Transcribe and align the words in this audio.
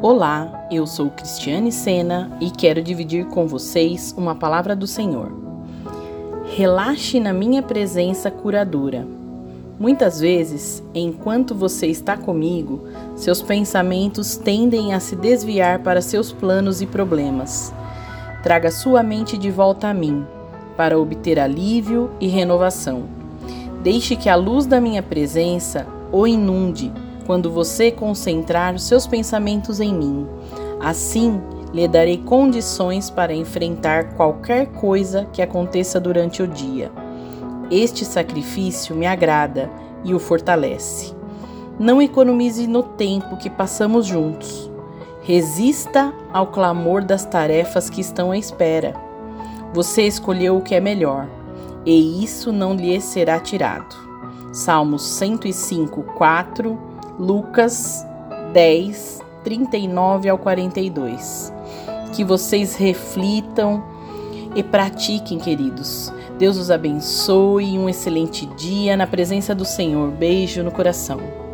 Olá, 0.00 0.68
eu 0.70 0.86
sou 0.86 1.10
Cristiane 1.10 1.72
Sena 1.72 2.30
e 2.40 2.52
quero 2.52 2.80
dividir 2.80 3.26
com 3.26 3.48
vocês 3.48 4.14
uma 4.16 4.32
palavra 4.32 4.76
do 4.76 4.86
Senhor. 4.86 5.32
Relaxe 6.54 7.18
na 7.18 7.32
minha 7.32 7.62
presença 7.62 8.30
curadora. 8.30 9.04
Muitas 9.76 10.20
vezes, 10.20 10.84
enquanto 10.94 11.52
você 11.52 11.88
está 11.88 12.16
comigo, 12.16 12.84
seus 13.16 13.42
pensamentos 13.42 14.36
tendem 14.36 14.94
a 14.94 15.00
se 15.00 15.16
desviar 15.16 15.80
para 15.80 16.00
seus 16.00 16.32
planos 16.32 16.80
e 16.80 16.86
problemas. 16.86 17.74
Traga 18.44 18.70
sua 18.70 19.02
mente 19.02 19.36
de 19.36 19.50
volta 19.50 19.88
a 19.88 19.94
mim, 19.94 20.24
para 20.76 20.96
obter 20.96 21.40
alívio 21.40 22.08
e 22.20 22.28
renovação. 22.28 23.02
Deixe 23.82 24.14
que 24.14 24.28
a 24.28 24.36
luz 24.36 24.64
da 24.64 24.80
minha 24.80 25.02
presença 25.02 25.88
o 26.12 26.24
inunde 26.24 26.92
quando 27.28 27.50
você 27.50 27.90
concentrar 27.90 28.78
seus 28.78 29.06
pensamentos 29.06 29.80
em 29.80 29.92
mim. 29.92 30.26
Assim, 30.80 31.38
lhe 31.74 31.86
darei 31.86 32.16
condições 32.16 33.10
para 33.10 33.34
enfrentar 33.34 34.14
qualquer 34.14 34.68
coisa 34.68 35.26
que 35.30 35.42
aconteça 35.42 36.00
durante 36.00 36.42
o 36.42 36.46
dia. 36.48 36.90
Este 37.70 38.06
sacrifício 38.06 38.96
me 38.96 39.06
agrada 39.06 39.70
e 40.02 40.14
o 40.14 40.18
fortalece. 40.18 41.14
Não 41.78 42.00
economize 42.00 42.66
no 42.66 42.82
tempo 42.82 43.36
que 43.36 43.50
passamos 43.50 44.06
juntos. 44.06 44.70
Resista 45.20 46.14
ao 46.32 46.46
clamor 46.46 47.04
das 47.04 47.26
tarefas 47.26 47.90
que 47.90 48.00
estão 48.00 48.30
à 48.30 48.38
espera. 48.38 48.94
Você 49.74 50.04
escolheu 50.04 50.56
o 50.56 50.62
que 50.62 50.74
é 50.74 50.80
melhor, 50.80 51.28
e 51.84 52.24
isso 52.24 52.50
não 52.50 52.72
lhe 52.72 52.98
será 53.02 53.38
tirado. 53.38 53.94
Salmos 54.50 55.02
105, 55.02 56.02
4, 56.14 56.88
Lucas 57.18 58.06
10, 58.52 59.20
39 59.42 60.28
ao 60.28 60.38
42. 60.38 61.52
Que 62.14 62.24
vocês 62.24 62.76
reflitam 62.76 63.82
e 64.54 64.62
pratiquem, 64.62 65.38
queridos. 65.38 66.12
Deus 66.38 66.56
os 66.56 66.70
abençoe 66.70 67.78
um 67.78 67.88
excelente 67.88 68.46
dia 68.46 68.96
na 68.96 69.06
presença 69.06 69.54
do 69.54 69.64
Senhor. 69.64 70.10
Beijo 70.12 70.62
no 70.62 70.70
coração. 70.70 71.47